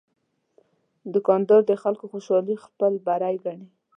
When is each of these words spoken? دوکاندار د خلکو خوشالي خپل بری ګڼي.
دوکاندار 1.13 1.61
د 1.67 1.71
خلکو 1.83 2.05
خوشالي 2.11 2.55
خپل 2.65 2.93
بری 3.05 3.35
ګڼي. 3.43 3.67